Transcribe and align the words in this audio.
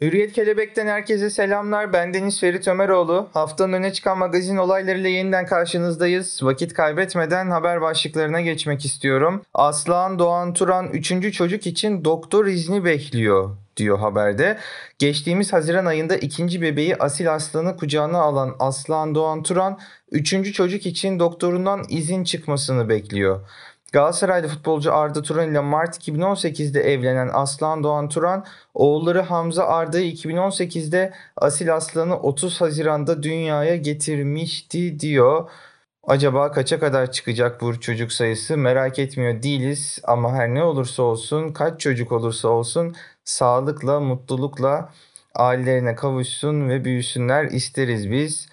Hürriyet 0.00 0.32
Kelebek'ten 0.32 0.86
herkese 0.86 1.30
selamlar. 1.30 1.92
Ben 1.92 2.14
Deniz 2.14 2.40
Ferit 2.40 2.68
Ömeroğlu. 2.68 3.28
Haftanın 3.32 3.72
öne 3.72 3.92
çıkan 3.92 4.18
magazin 4.18 4.56
olaylarıyla 4.56 5.08
yeniden 5.08 5.46
karşınızdayız. 5.46 6.42
Vakit 6.42 6.74
kaybetmeden 6.74 7.50
haber 7.50 7.80
başlıklarına 7.80 8.40
geçmek 8.40 8.84
istiyorum. 8.84 9.42
Aslan 9.54 10.18
Doğan 10.18 10.54
Turan 10.54 10.88
3. 10.92 11.32
çocuk 11.32 11.66
için 11.66 12.04
doktor 12.04 12.46
izni 12.46 12.84
bekliyor 12.84 13.56
diyor 13.76 13.98
haberde. 13.98 14.58
Geçtiğimiz 14.98 15.52
Haziran 15.52 15.86
ayında 15.86 16.16
ikinci 16.16 16.62
bebeği 16.62 16.96
Asil 16.96 17.34
Aslan'ı 17.34 17.76
kucağına 17.76 18.18
alan 18.18 18.56
Aslan 18.58 19.14
Doğan 19.14 19.42
Turan 19.42 19.78
3. 20.10 20.52
çocuk 20.52 20.86
için 20.86 21.18
doktorundan 21.18 21.84
izin 21.88 22.24
çıkmasını 22.24 22.88
bekliyor. 22.88 23.40
Galatasaraylı 23.92 24.48
futbolcu 24.48 24.94
Arda 24.94 25.22
Turan 25.22 25.50
ile 25.50 25.60
Mart 25.60 26.08
2018'de 26.08 26.80
evlenen 26.80 27.30
Aslan 27.32 27.82
Doğan 27.82 28.08
Turan, 28.08 28.44
oğulları 28.74 29.20
Hamza 29.20 29.64
Arda'yı 29.64 30.12
2018'de 30.12 31.12
Asil 31.36 31.74
Aslan'ı 31.74 32.16
30 32.20 32.60
Haziran'da 32.60 33.22
dünyaya 33.22 33.76
getirmişti 33.76 35.00
diyor. 35.00 35.50
Acaba 36.04 36.52
kaça 36.52 36.80
kadar 36.80 37.12
çıkacak 37.12 37.60
bu 37.60 37.80
çocuk 37.80 38.12
sayısı 38.12 38.56
merak 38.56 38.98
etmiyor 38.98 39.42
değiliz 39.42 39.98
ama 40.04 40.32
her 40.34 40.48
ne 40.54 40.62
olursa 40.62 41.02
olsun 41.02 41.52
kaç 41.52 41.80
çocuk 41.80 42.12
olursa 42.12 42.48
olsun 42.48 42.94
sağlıkla 43.24 44.00
mutlulukla 44.00 44.92
ailelerine 45.34 45.94
kavuşsun 45.94 46.68
ve 46.68 46.84
büyüsünler 46.84 47.44
isteriz 47.44 48.10
biz. 48.10 48.48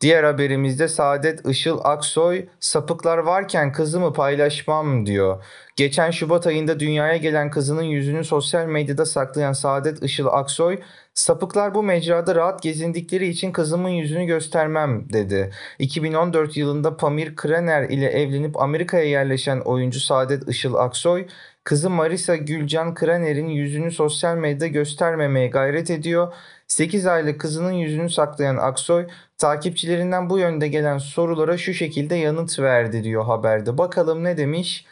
Diğer 0.00 0.24
haberimizde 0.24 0.88
Saadet 0.88 1.46
Işıl 1.46 1.80
Aksoy 1.84 2.46
sapıklar 2.60 3.18
varken 3.18 3.72
kızımı 3.72 4.12
paylaşmam 4.12 5.06
diyor. 5.06 5.44
Geçen 5.76 6.10
Şubat 6.10 6.46
ayında 6.46 6.80
dünyaya 6.80 7.16
gelen 7.16 7.50
kızının 7.50 7.82
yüzünü 7.82 8.24
sosyal 8.24 8.66
medyada 8.66 9.06
saklayan 9.06 9.52
Saadet 9.52 10.02
Işıl 10.02 10.26
Aksoy 10.26 10.80
sapıklar 11.20 11.74
bu 11.74 11.82
mecrada 11.82 12.34
rahat 12.34 12.62
gezindikleri 12.62 13.28
için 13.28 13.52
kızımın 13.52 13.88
yüzünü 13.88 14.24
göstermem 14.24 15.12
dedi. 15.12 15.50
2014 15.78 16.56
yılında 16.56 16.96
Pamir 16.96 17.36
Krener 17.36 17.82
ile 17.82 18.06
evlenip 18.06 18.62
Amerika'ya 18.62 19.04
yerleşen 19.04 19.60
oyuncu 19.60 20.00
Saadet 20.00 20.48
Işıl 20.48 20.74
Aksoy 20.74 21.26
kızı 21.64 21.90
Marisa 21.90 22.36
Gülcan 22.36 22.94
Krener'in 22.94 23.48
yüzünü 23.48 23.90
sosyal 23.90 24.36
medyada 24.36 24.66
göstermemeye 24.66 25.48
gayret 25.48 25.90
ediyor. 25.90 26.32
8 26.66 27.06
aylık 27.06 27.40
kızının 27.40 27.72
yüzünü 27.72 28.10
saklayan 28.10 28.56
Aksoy 28.56 29.06
takipçilerinden 29.38 30.30
bu 30.30 30.38
yönde 30.38 30.68
gelen 30.68 30.98
sorulara 30.98 31.58
şu 31.58 31.74
şekilde 31.74 32.14
yanıt 32.14 32.58
verdi 32.58 33.04
diyor 33.04 33.24
haberde. 33.24 33.78
Bakalım 33.78 34.24
ne 34.24 34.36
demiş? 34.36 34.86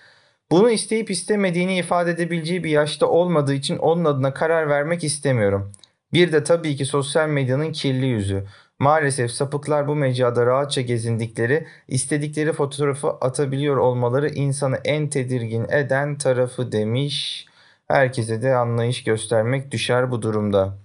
Bunu 0.50 0.70
isteyip 0.70 1.10
istemediğini 1.10 1.78
ifade 1.78 2.10
edebileceği 2.10 2.64
bir 2.64 2.70
yaşta 2.70 3.06
olmadığı 3.06 3.54
için 3.54 3.78
onun 3.78 4.04
adına 4.04 4.34
karar 4.34 4.68
vermek 4.68 5.04
istemiyorum. 5.04 5.72
Bir 6.12 6.32
de 6.32 6.44
tabii 6.44 6.76
ki 6.76 6.84
sosyal 6.86 7.28
medyanın 7.28 7.72
kirli 7.72 8.06
yüzü. 8.06 8.44
Maalesef 8.78 9.30
sapıklar 9.30 9.88
bu 9.88 9.94
mecrada 9.94 10.46
rahatça 10.46 10.80
gezindikleri, 10.80 11.66
istedikleri 11.88 12.52
fotoğrafı 12.52 13.08
atabiliyor 13.10 13.76
olmaları 13.76 14.28
insanı 14.28 14.76
en 14.84 15.08
tedirgin 15.08 15.66
eden 15.68 16.18
tarafı 16.18 16.72
demiş. 16.72 17.46
Herkese 17.88 18.42
de 18.42 18.56
anlayış 18.56 19.04
göstermek 19.04 19.70
düşer 19.70 20.10
bu 20.10 20.22
durumda. 20.22 20.78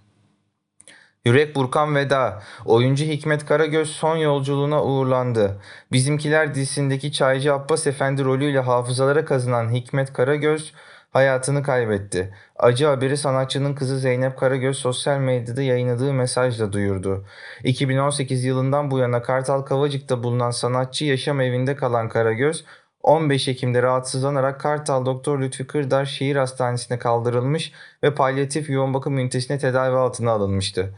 Yürek 1.25 1.55
Burkan 1.55 1.95
Veda, 1.95 2.43
oyuncu 2.65 3.05
Hikmet 3.05 3.45
Karagöz 3.45 3.89
son 3.89 4.15
yolculuğuna 4.15 4.83
uğurlandı. 4.83 5.61
Bizimkiler 5.91 6.55
dizisindeki 6.55 7.11
Çaycı 7.11 7.53
Abbas 7.53 7.87
Efendi 7.87 8.23
rolüyle 8.23 8.59
hafızalara 8.59 9.25
kazınan 9.25 9.73
Hikmet 9.73 10.13
Karagöz 10.13 10.73
hayatını 11.13 11.63
kaybetti. 11.63 12.33
Acı 12.55 12.85
haberi 12.85 13.17
sanatçının 13.17 13.75
kızı 13.75 13.99
Zeynep 13.99 14.37
Karagöz 14.37 14.77
sosyal 14.77 15.19
medyada 15.19 15.61
yayınladığı 15.61 16.13
mesajla 16.13 16.73
duyurdu. 16.73 17.25
2018 17.63 18.43
yılından 18.43 18.91
bu 18.91 18.99
yana 18.99 19.21
Kartal 19.21 19.61
Kavacık'ta 19.61 20.23
bulunan 20.23 20.51
sanatçı 20.51 21.05
yaşam 21.05 21.41
evinde 21.41 21.75
kalan 21.75 22.09
Karagöz, 22.09 22.65
15 23.03 23.47
Ekim'de 23.47 23.81
rahatsızlanarak 23.81 24.59
Kartal 24.59 25.05
Doktor 25.05 25.41
Lütfi 25.41 25.67
Kırdar 25.67 26.05
Şehir 26.05 26.35
Hastanesi'ne 26.35 26.99
kaldırılmış 26.99 27.71
ve 28.03 28.15
palyatif 28.15 28.69
yoğun 28.69 28.93
bakım 28.93 29.17
ünitesine 29.17 29.57
tedavi 29.59 29.95
altına 29.95 30.31
alınmıştı. 30.31 30.93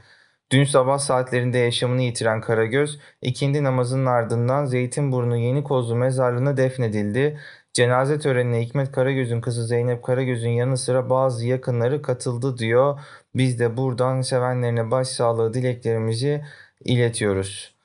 Dün 0.51 0.63
sabah 0.63 0.97
saatlerinde 0.97 1.57
yaşamını 1.57 2.01
yitiren 2.01 2.41
Karagöz, 2.41 2.99
ikindi 3.21 3.63
namazının 3.63 4.05
ardından 4.05 4.65
Zeytinburnu 4.65 5.37
Yeni 5.37 5.63
Kozlu 5.63 5.95
mezarlığına 5.95 6.57
defnedildi. 6.57 7.39
Cenaze 7.75 8.19
törenine 8.19 8.61
Hikmet 8.61 8.91
Karagöz'ün 8.91 9.41
kızı 9.41 9.65
Zeynep 9.67 10.03
Karagöz'ün 10.03 10.49
yanı 10.49 10.77
sıra 10.77 11.09
bazı 11.09 11.47
yakınları 11.47 12.01
katıldı 12.01 12.57
diyor. 12.57 12.99
Biz 13.35 13.59
de 13.59 13.77
buradan 13.77 14.21
sevenlerine 14.21 14.91
başsağlığı 14.91 15.53
dileklerimizi 15.53 16.45
iletiyoruz. 16.85 17.75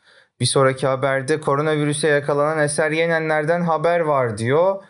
Bir 0.40 0.46
sonraki 0.46 0.86
haberde 0.86 1.40
koronavirüse 1.40 2.08
yakalanan 2.08 2.58
Eser 2.58 2.90
Yenenler'den 2.90 3.60
haber 3.60 4.00
var 4.00 4.38
diyor. 4.38 4.82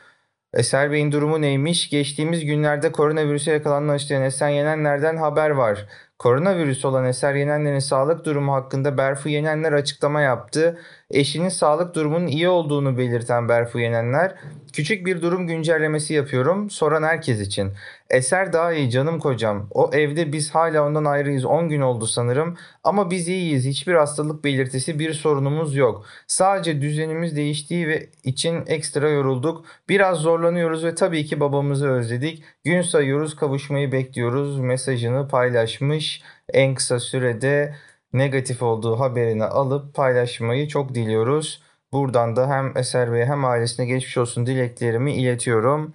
Eser 0.55 0.93
Bey'in 0.93 1.13
durumu 1.13 1.41
neymiş? 1.41 1.91
Geçtiğimiz 1.91 2.45
günlerde 2.45 2.93
koronavirüse 2.93 3.53
yakalanma 3.53 3.93
açıklayan 3.93 4.23
Eser 4.23 4.51
Yenenler'den 4.51 5.17
haber 5.17 5.51
var. 5.51 5.87
Koronavirüs 6.19 6.85
olan 6.85 7.05
Eser 7.05 7.35
Yenenler'in 7.35 7.79
sağlık 7.79 8.25
durumu 8.25 8.53
hakkında 8.53 8.99
Berfu 8.99 9.29
Yenenler 9.29 9.73
açıklama 9.73 10.21
yaptı. 10.21 10.79
Eşinin 11.11 11.49
sağlık 11.49 11.95
durumunun 11.95 12.27
iyi 12.27 12.49
olduğunu 12.49 12.99
belirten 12.99 13.49
Berfu 13.49 13.81
Yenenler, 13.81 14.35
küçük 14.73 15.07
bir 15.07 15.23
durum 15.23 15.47
güncellemesi 15.47 16.15
yapıyorum 16.15 16.71
soran 16.71 17.03
herkes 17.03 17.41
için. 17.41 17.73
Eser 18.11 18.53
daha 18.53 18.73
iyi 18.73 18.91
canım 18.91 19.19
kocam. 19.19 19.69
O 19.71 19.91
evde 19.93 20.33
biz 20.33 20.51
hala 20.51 20.87
ondan 20.87 21.05
ayrıyız 21.05 21.45
10 21.45 21.69
gün 21.69 21.81
oldu 21.81 22.07
sanırım. 22.07 22.57
Ama 22.85 23.11
biz 23.11 23.29
iyiyiz. 23.29 23.67
Hiçbir 23.67 23.95
hastalık 23.95 24.45
belirtisi 24.45 24.99
bir 24.99 25.13
sorunumuz 25.13 25.77
yok. 25.77 26.05
Sadece 26.27 26.81
düzenimiz 26.81 27.37
değiştiği 27.37 27.89
ve 27.89 28.07
için 28.25 28.63
ekstra 28.67 29.09
yorulduk. 29.09 29.65
Biraz 29.89 30.19
zorlanıyoruz 30.19 30.85
ve 30.85 30.95
tabii 30.95 31.27
ki 31.27 31.41
babamızı 31.41 31.89
özledik. 31.89 32.43
Gün 32.65 32.83
sayıyoruz 32.83 33.37
kavuşmayı 33.37 33.93
bekliyoruz 33.93 34.59
mesajını 34.59 35.29
paylaşmış. 35.29 36.23
En 36.53 36.75
kısa 36.75 37.01
sürede 37.01 37.75
negatif 38.13 38.63
olduğu 38.63 39.01
haberini 39.01 39.45
alıp 39.45 39.95
paylaşmayı 39.95 40.69
çok 40.69 40.95
diliyoruz. 40.95 41.63
Buradan 41.93 42.37
da 42.37 42.51
hem 42.51 42.77
Eser 42.77 43.13
Bey'e 43.13 43.27
hem 43.27 43.45
ailesine 43.45 43.87
geçmiş 43.87 44.19
olsun 44.19 44.47
dileklerimi 44.47 45.15
iletiyorum. 45.15 45.93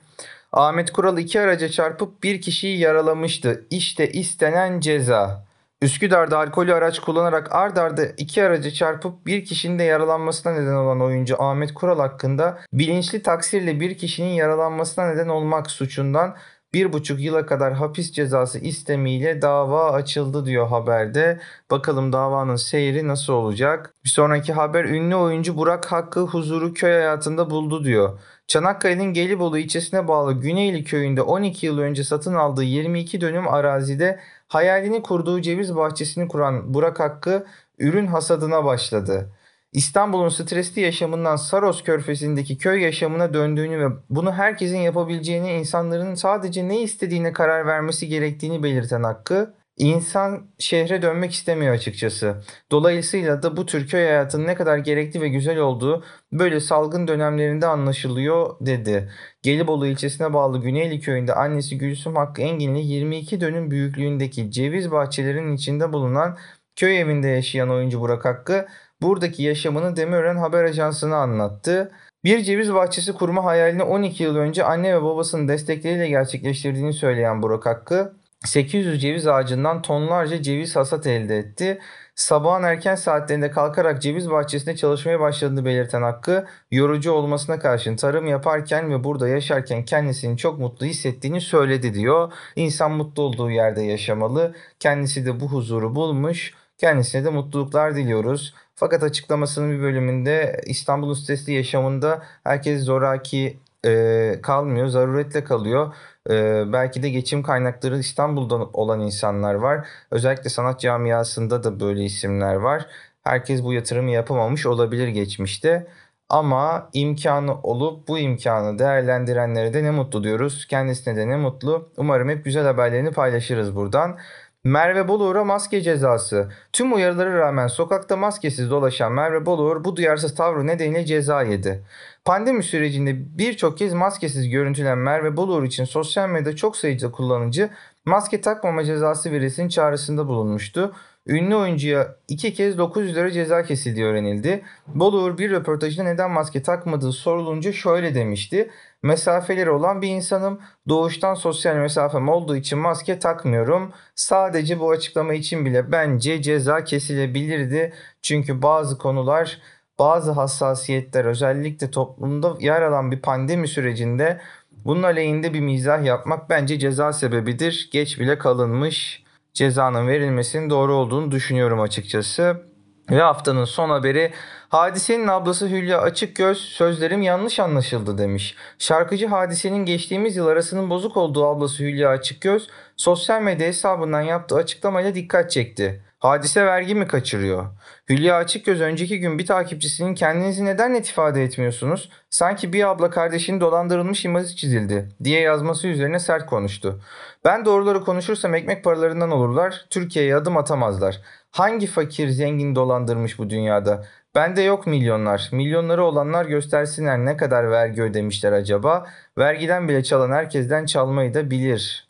Ahmet 0.51 0.91
Kural 0.91 1.17
iki 1.17 1.41
araca 1.41 1.69
çarpıp 1.69 2.23
bir 2.23 2.41
kişiyi 2.41 2.79
yaralamıştı. 2.79 3.65
İşte 3.69 4.11
istenen 4.11 4.79
ceza. 4.79 5.45
Üsküdar'da 5.81 6.37
alkolü 6.37 6.73
araç 6.73 6.99
kullanarak 6.99 7.55
ard 7.55 7.77
arda 7.77 8.05
iki 8.05 8.43
aracı 8.43 8.71
çarpıp 8.71 9.25
bir 9.25 9.45
kişinin 9.45 9.79
de 9.79 9.83
yaralanmasına 9.83 10.53
neden 10.53 10.73
olan 10.73 11.01
oyuncu 11.01 11.43
Ahmet 11.43 11.73
Kural 11.73 11.99
hakkında 11.99 12.59
bilinçli 12.73 13.21
taksirle 13.21 13.79
bir 13.79 13.97
kişinin 13.97 14.33
yaralanmasına 14.33 15.05
neden 15.05 15.27
olmak 15.27 15.71
suçundan 15.71 16.35
bir 16.75 16.93
buçuk 16.93 17.19
yıla 17.19 17.45
kadar 17.45 17.73
hapis 17.73 18.11
cezası 18.11 18.59
istemiyle 18.59 19.41
dava 19.41 19.91
açıldı 19.91 20.45
diyor 20.45 20.67
haberde. 20.67 21.39
Bakalım 21.71 22.13
davanın 22.13 22.55
seyri 22.55 23.07
nasıl 23.07 23.33
olacak? 23.33 23.93
Bir 24.03 24.09
sonraki 24.09 24.53
haber 24.53 24.85
ünlü 24.85 25.15
oyuncu 25.15 25.57
Burak 25.57 25.91
Hakkı 25.91 26.19
huzuru 26.21 26.73
köy 26.73 26.91
hayatında 26.91 27.49
buldu 27.49 27.83
diyor. 27.83 28.19
Çanakkale'nin 28.47 29.13
Gelibolu 29.13 29.57
ilçesine 29.57 30.07
bağlı 30.07 30.33
Güneyli 30.33 30.83
köyünde 30.83 31.21
12 31.21 31.65
yıl 31.65 31.77
önce 31.77 32.03
satın 32.03 32.33
aldığı 32.33 32.63
22 32.63 33.21
dönüm 33.21 33.47
arazide 33.47 34.19
hayalini 34.47 35.01
kurduğu 35.01 35.41
ceviz 35.41 35.75
bahçesini 35.75 36.27
kuran 36.27 36.73
Burak 36.73 36.99
Hakkı 36.99 37.45
ürün 37.79 38.07
hasadına 38.07 38.65
başladı. 38.65 39.29
İstanbul'un 39.75 40.29
stresli 40.29 40.81
yaşamından 40.81 41.35
Saros 41.35 41.83
körfezindeki 41.83 42.57
köy 42.57 42.81
yaşamına 42.81 43.33
döndüğünü 43.33 43.79
ve 43.79 43.93
bunu 44.09 44.31
herkesin 44.33 44.77
yapabileceğini, 44.77 45.51
insanların 45.51 46.15
sadece 46.15 46.67
ne 46.67 46.81
istediğine 46.81 47.33
karar 47.33 47.67
vermesi 47.67 48.07
gerektiğini 48.07 48.63
belirten 48.63 49.03
Hakkı, 49.03 49.53
insan 49.77 50.47
şehre 50.59 51.01
dönmek 51.01 51.31
istemiyor 51.31 51.73
açıkçası. 51.73 52.43
Dolayısıyla 52.71 53.43
da 53.43 53.57
bu 53.57 53.65
tür 53.65 53.87
köy 53.87 54.03
hayatının 54.03 54.47
ne 54.47 54.55
kadar 54.55 54.77
gerekli 54.77 55.21
ve 55.21 55.29
güzel 55.29 55.57
olduğu 55.57 56.03
böyle 56.31 56.59
salgın 56.59 57.07
dönemlerinde 57.07 57.67
anlaşılıyor 57.67 58.55
dedi. 58.61 59.11
Gelibolu 59.41 59.87
ilçesine 59.87 60.33
bağlı 60.33 60.61
Güneyli 60.61 60.99
köyünde 60.99 61.33
annesi 61.33 61.77
Gülsüm 61.77 62.15
Hakkı 62.15 62.41
Engin'le 62.41 62.83
22 62.83 63.41
dönüm 63.41 63.71
büyüklüğündeki 63.71 64.51
ceviz 64.51 64.91
bahçelerinin 64.91 65.55
içinde 65.55 65.93
bulunan 65.93 66.37
köy 66.75 66.99
evinde 66.99 67.27
yaşayan 67.27 67.69
oyuncu 67.69 68.01
Burak 68.01 68.25
Hakkı 68.25 68.65
buradaki 69.01 69.43
yaşamını 69.43 69.95
Demirören 69.95 70.37
Haber 70.37 70.63
Ajansı'na 70.63 71.17
anlattı. 71.17 71.91
Bir 72.23 72.43
ceviz 72.43 72.73
bahçesi 72.73 73.13
kurma 73.13 73.45
hayalini 73.45 73.83
12 73.83 74.23
yıl 74.23 74.35
önce 74.35 74.63
anne 74.63 74.95
ve 74.95 75.03
babasının 75.03 75.47
destekleriyle 75.47 76.07
gerçekleştirdiğini 76.07 76.93
söyleyen 76.93 77.41
Burak 77.41 77.65
Hakkı, 77.65 78.13
800 78.45 79.01
ceviz 79.01 79.27
ağacından 79.27 79.81
tonlarca 79.81 80.41
ceviz 80.41 80.75
hasat 80.75 81.07
elde 81.07 81.37
etti. 81.37 81.79
Sabahın 82.15 82.63
erken 82.63 82.95
saatlerinde 82.95 83.51
kalkarak 83.51 84.01
ceviz 84.01 84.29
bahçesinde 84.29 84.75
çalışmaya 84.75 85.19
başladığını 85.19 85.65
belirten 85.65 86.01
Hakkı, 86.01 86.45
yorucu 86.71 87.11
olmasına 87.11 87.59
karşın 87.59 87.95
tarım 87.95 88.27
yaparken 88.27 88.91
ve 88.91 89.03
burada 89.03 89.27
yaşarken 89.27 89.85
kendisini 89.85 90.37
çok 90.37 90.59
mutlu 90.59 90.85
hissettiğini 90.85 91.41
söyledi 91.41 91.93
diyor. 91.93 92.33
İnsan 92.55 92.91
mutlu 92.91 93.23
olduğu 93.23 93.51
yerde 93.51 93.81
yaşamalı. 93.81 94.55
Kendisi 94.79 95.25
de 95.25 95.39
bu 95.39 95.47
huzuru 95.47 95.95
bulmuş. 95.95 96.53
Kendisine 96.77 97.25
de 97.25 97.29
mutluluklar 97.29 97.95
diliyoruz. 97.95 98.53
Fakat 98.75 99.03
açıklamasının 99.03 99.71
bir 99.77 99.81
bölümünde 99.81 100.61
İstanbul'un 100.65 101.13
stresli 101.13 101.53
yaşamında 101.53 102.23
herkes 102.43 102.83
zoraki 102.83 103.59
e, 103.85 104.39
kalmıyor, 104.43 104.87
zaruretle 104.87 105.43
kalıyor. 105.43 105.93
E, 106.29 106.63
belki 106.73 107.03
de 107.03 107.09
geçim 107.09 107.43
kaynakları 107.43 107.99
İstanbul'da 107.99 108.55
olan 108.55 108.99
insanlar 108.99 109.53
var. 109.53 109.87
Özellikle 110.11 110.49
sanat 110.49 110.79
camiasında 110.79 111.63
da 111.63 111.79
böyle 111.79 112.03
isimler 112.03 112.55
var. 112.55 112.85
Herkes 113.23 113.63
bu 113.63 113.73
yatırımı 113.73 114.11
yapamamış 114.11 114.65
olabilir 114.65 115.07
geçmişte. 115.07 115.87
Ama 116.29 116.89
imkanı 116.93 117.61
olup 117.61 118.07
bu 118.07 118.19
imkanı 118.19 118.79
değerlendirenlere 118.79 119.73
de 119.73 119.83
ne 119.83 119.91
mutlu 119.91 120.23
diyoruz. 120.23 120.67
Kendisine 120.67 121.15
de 121.15 121.27
ne 121.27 121.35
mutlu. 121.37 121.89
Umarım 121.97 122.29
hep 122.29 122.45
güzel 122.45 122.65
haberlerini 122.65 123.11
paylaşırız 123.11 123.75
buradan. 123.75 124.17
Merve 124.65 125.07
Boluğur'a 125.07 125.43
maske 125.43 125.81
cezası. 125.81 126.49
Tüm 126.73 126.93
uyarılara 126.93 127.39
rağmen 127.39 127.67
sokakta 127.67 128.17
maskesiz 128.17 128.69
dolaşan 128.69 129.13
Merve 129.13 129.45
Boluğur 129.45 129.83
bu 129.83 129.95
duyarsız 129.95 130.35
tavrı 130.35 130.67
nedeniyle 130.67 131.05
ceza 131.05 131.43
yedi. 131.43 131.83
Pandemi 132.25 132.63
sürecinde 132.63 133.37
birçok 133.37 133.77
kez 133.77 133.93
maskesiz 133.93 134.49
görüntülen 134.49 134.97
Merve 134.97 135.37
Boluğur 135.37 135.63
için 135.63 135.85
sosyal 135.85 136.29
medyada 136.29 136.55
çok 136.55 136.77
sayıda 136.77 137.11
kullanıcı 137.11 137.69
maske 138.05 138.41
takmama 138.41 138.83
cezası 138.83 139.31
verilsin 139.31 139.69
çağrısında 139.69 140.27
bulunmuştu. 140.27 140.93
Ünlü 141.27 141.55
oyuncuya 141.55 142.15
iki 142.27 142.53
kez 142.53 142.77
900 142.77 143.15
lira 143.15 143.31
ceza 143.31 143.63
kesildiği 143.63 144.05
öğrenildi. 144.05 144.63
Boluğur 144.87 145.37
bir 145.37 145.51
röportajda 145.51 146.03
neden 146.03 146.31
maske 146.31 146.61
takmadığı 146.63 147.11
sorulunca 147.11 147.73
şöyle 147.73 148.15
demişti. 148.15 148.69
Mesafeleri 149.03 149.69
olan 149.69 150.01
bir 150.01 150.07
insanım. 150.07 150.59
Doğuştan 150.89 151.33
sosyal 151.33 151.75
mesafem 151.75 152.29
olduğu 152.29 152.55
için 152.55 152.79
maske 152.79 153.19
takmıyorum. 153.19 153.91
Sadece 154.15 154.79
bu 154.79 154.91
açıklama 154.91 155.33
için 155.33 155.65
bile 155.65 155.91
bence 155.91 156.41
ceza 156.41 156.83
kesilebilirdi. 156.83 157.93
Çünkü 158.21 158.61
bazı 158.61 158.97
konular, 158.97 159.61
bazı 159.99 160.31
hassasiyetler 160.31 161.25
özellikle 161.25 161.91
toplumda 161.91 162.55
yer 162.59 162.81
alan 162.81 163.11
bir 163.11 163.21
pandemi 163.21 163.67
sürecinde 163.67 164.41
bunun 164.71 165.03
aleyhinde 165.03 165.53
bir 165.53 165.59
mizah 165.59 166.03
yapmak 166.05 166.49
bence 166.49 166.79
ceza 166.79 167.13
sebebidir. 167.13 167.89
Geç 167.91 168.19
bile 168.19 168.37
kalınmış 168.37 169.24
cezanın 169.55 170.07
verilmesinin 170.07 170.69
doğru 170.69 170.93
olduğunu 170.93 171.31
düşünüyorum 171.31 171.81
açıkçası. 171.81 172.61
Ve 173.09 173.21
haftanın 173.21 173.65
son 173.65 173.89
haberi 173.89 174.33
Hadise'nin 174.69 175.27
ablası 175.27 175.67
Hülya 175.67 176.01
Açıkgöz 176.01 176.57
sözlerim 176.57 177.21
yanlış 177.21 177.59
anlaşıldı 177.59 178.17
demiş. 178.17 178.55
Şarkıcı 178.79 179.27
Hadise'nin 179.27 179.85
geçtiğimiz 179.85 180.35
yıl 180.35 180.47
arasının 180.47 180.89
bozuk 180.89 181.17
olduğu 181.17 181.45
ablası 181.45 181.83
Hülya 181.83 182.09
Açıkgöz 182.09 182.69
sosyal 182.97 183.41
medya 183.41 183.67
hesabından 183.67 184.21
yaptığı 184.21 184.55
açıklamayla 184.55 185.15
dikkat 185.15 185.51
çekti. 185.51 186.03
Hadise 186.25 186.65
vergi 186.65 186.95
mi 186.95 187.07
kaçırıyor? 187.07 187.65
Hülya 188.09 188.35
Açıkgöz 188.35 188.81
önceki 188.81 189.19
gün 189.19 189.39
bir 189.39 189.45
takipçisinin 189.45 190.15
kendinizi 190.15 190.65
neden 190.65 190.93
net 190.93 191.09
ifade 191.09 191.43
etmiyorsunuz? 191.43 192.09
Sanki 192.29 192.73
bir 192.73 192.89
abla 192.89 193.09
kardeşinin 193.09 193.61
dolandırılmış 193.61 194.25
imajı 194.25 194.55
çizildi 194.55 195.09
diye 195.23 195.41
yazması 195.41 195.87
üzerine 195.87 196.19
sert 196.19 196.45
konuştu. 196.45 197.01
Ben 197.45 197.65
doğruları 197.65 198.03
konuşursam 198.03 198.55
ekmek 198.55 198.83
paralarından 198.83 199.31
olurlar, 199.31 199.85
Türkiye'ye 199.89 200.35
adım 200.35 200.57
atamazlar. 200.57 201.21
Hangi 201.51 201.87
fakir 201.87 202.29
zengin 202.29 202.75
dolandırmış 202.75 203.39
bu 203.39 203.49
dünyada? 203.49 204.05
Bende 204.35 204.61
yok 204.61 204.87
milyonlar. 204.87 205.49
Milyonları 205.51 206.03
olanlar 206.03 206.45
göstersinler 206.45 207.17
ne 207.17 207.37
kadar 207.37 207.71
vergi 207.71 208.01
ödemişler 208.01 208.51
acaba? 208.51 209.07
Vergiden 209.37 209.89
bile 209.89 210.03
çalan 210.03 210.31
herkesten 210.31 210.85
çalmayı 210.85 211.33
da 211.33 211.51
bilir. 211.51 212.04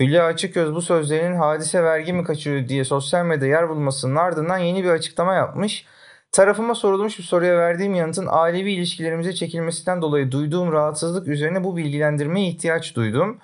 Hülya 0.00 0.24
Açıköz 0.24 0.74
bu 0.74 0.82
sözlerinin 0.82 1.36
hadise 1.36 1.82
vergi 1.82 2.12
mi 2.12 2.24
kaçırıyor 2.24 2.68
diye 2.68 2.84
sosyal 2.84 3.24
medyada 3.24 3.46
yer 3.46 3.68
bulmasının 3.68 4.16
ardından 4.16 4.58
yeni 4.58 4.84
bir 4.84 4.88
açıklama 4.88 5.34
yapmış. 5.34 5.86
Tarafıma 6.32 6.74
sorulmuş 6.74 7.18
bir 7.18 7.24
soruya 7.24 7.58
verdiğim 7.58 7.94
yanıtın 7.94 8.26
ailevi 8.30 8.72
ilişkilerimize 8.72 9.32
çekilmesinden 9.32 10.02
dolayı 10.02 10.32
duyduğum 10.32 10.72
rahatsızlık 10.72 11.28
üzerine 11.28 11.64
bu 11.64 11.76
bilgilendirmeye 11.76 12.48
ihtiyaç 12.48 12.96
duydum. 12.96 13.38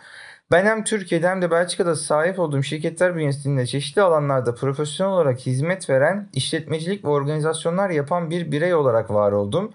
Ben 0.50 0.66
hem 0.66 0.84
Türkiye'de 0.84 1.28
hem 1.28 1.42
de 1.42 1.50
Belçika'da 1.50 1.96
sahip 1.96 2.38
olduğum 2.38 2.62
şirketler 2.62 3.16
bünyesinde 3.16 3.66
çeşitli 3.66 4.02
alanlarda 4.02 4.54
profesyonel 4.54 5.14
olarak 5.14 5.38
hizmet 5.40 5.90
veren, 5.90 6.28
işletmecilik 6.32 7.04
ve 7.04 7.08
organizasyonlar 7.08 7.90
yapan 7.90 8.30
bir 8.30 8.52
birey 8.52 8.74
olarak 8.74 9.10
var 9.10 9.32
oldum. 9.32 9.72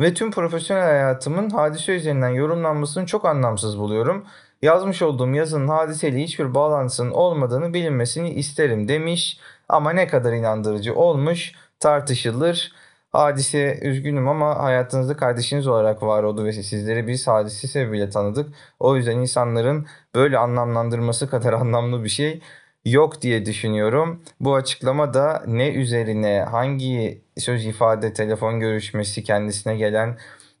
Ve 0.00 0.14
tüm 0.14 0.30
profesyonel 0.30 0.82
hayatımın 0.82 1.50
hadise 1.50 1.96
üzerinden 1.96 2.28
yorumlanmasını 2.28 3.06
çok 3.06 3.24
anlamsız 3.24 3.78
buluyorum. 3.78 4.24
Yazmış 4.62 5.02
olduğum 5.02 5.34
yazının 5.34 5.68
hadiseyle 5.68 6.22
hiçbir 6.22 6.54
bağlantısının 6.54 7.10
olmadığını 7.10 7.74
bilinmesini 7.74 8.30
isterim 8.30 8.88
demiş. 8.88 9.40
Ama 9.68 9.92
ne 9.92 10.06
kadar 10.06 10.32
inandırıcı 10.32 10.94
olmuş 10.94 11.52
tartışılır. 11.80 12.72
Hadise 13.12 13.78
üzgünüm 13.82 14.28
ama 14.28 14.58
hayatınızda 14.62 15.16
kardeşiniz 15.16 15.66
olarak 15.66 16.02
var 16.02 16.22
oldu 16.22 16.44
ve 16.44 16.52
sizleri 16.52 17.06
biz 17.06 17.26
hadise 17.26 17.68
sebebiyle 17.68 18.10
tanıdık. 18.10 18.48
O 18.80 18.96
yüzden 18.96 19.16
insanların 19.18 19.86
böyle 20.14 20.38
anlamlandırması 20.38 21.30
kadar 21.30 21.52
anlamlı 21.52 22.04
bir 22.04 22.08
şey 22.08 22.40
yok 22.84 23.22
diye 23.22 23.46
düşünüyorum. 23.46 24.22
Bu 24.40 24.54
açıklama 24.54 25.14
da 25.14 25.42
ne 25.46 25.68
üzerine, 25.72 26.46
hangi 26.50 27.22
söz 27.38 27.66
ifade, 27.66 28.12
telefon 28.12 28.60
görüşmesi 28.60 29.24
kendisine 29.24 29.76
gelen 29.76 30.18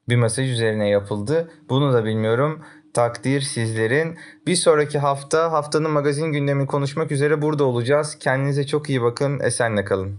bir 0.08 0.16
mesaj 0.16 0.50
üzerine 0.50 0.88
yapıldı. 0.88 1.50
Bunu 1.68 1.92
da 1.92 2.04
bilmiyorum. 2.04 2.62
Takdir 2.96 3.40
sizlerin. 3.40 4.16
Bir 4.46 4.56
sonraki 4.56 4.98
hafta 4.98 5.52
haftanın 5.52 5.90
magazin 5.90 6.32
gündemini 6.32 6.66
konuşmak 6.66 7.12
üzere 7.12 7.42
burada 7.42 7.64
olacağız. 7.64 8.16
Kendinize 8.20 8.66
çok 8.66 8.90
iyi 8.90 9.02
bakın. 9.02 9.40
Esenle 9.40 9.84
kalın. 9.84 10.14